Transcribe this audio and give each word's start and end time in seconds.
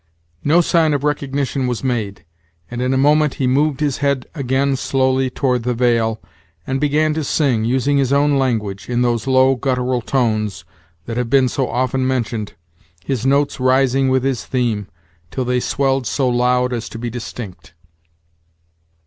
No 0.43 0.61
sign 0.61 0.95
of 0.95 1.03
recognition 1.03 1.67
was 1.67 1.83
made: 1.83 2.25
and 2.71 2.81
in 2.81 2.91
a 2.91 2.97
moment 2.97 3.35
he 3.35 3.45
moved 3.45 3.81
his 3.81 3.97
head 3.97 4.25
again 4.33 4.75
slowly 4.75 5.29
toward 5.29 5.61
the 5.61 5.75
vale, 5.75 6.19
and 6.65 6.81
began 6.81 7.13
to 7.13 7.23
sing, 7.23 7.65
using 7.65 7.99
his 7.99 8.11
own 8.11 8.39
language, 8.39 8.89
in 8.89 9.03
those 9.03 9.27
low, 9.27 9.53
guttural 9.55 10.01
tones, 10.01 10.65
that 11.05 11.17
have 11.17 11.29
been 11.29 11.47
so 11.47 11.69
often 11.69 12.07
mentioned, 12.07 12.55
his 13.05 13.27
notes 13.27 13.59
rising 13.59 14.09
with 14.09 14.23
his 14.23 14.43
theme, 14.43 14.87
till 15.29 15.45
they 15.45 15.59
swelled 15.59 16.07
so 16.07 16.27
loud 16.27 16.73
as 16.73 16.89
to 16.89 16.97
be 16.97 17.11
distinct. 17.11 17.75